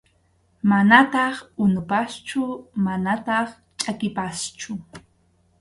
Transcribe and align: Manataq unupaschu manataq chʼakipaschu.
Manataq 0.69 1.35
unupaschu 1.63 2.41
manataq 2.83 3.47
chʼakipaschu. 3.81 4.73